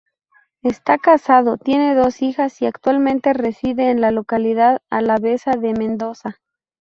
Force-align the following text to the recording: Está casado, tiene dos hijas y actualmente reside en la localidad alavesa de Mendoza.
Está 0.63 0.97
casado, 0.97 1.59
tiene 1.59 1.93
dos 1.93 2.23
hijas 2.23 2.59
y 2.63 2.65
actualmente 2.65 3.33
reside 3.33 3.91
en 3.91 4.01
la 4.01 4.09
localidad 4.09 4.81
alavesa 4.89 5.51
de 5.51 5.73
Mendoza. 5.73 6.37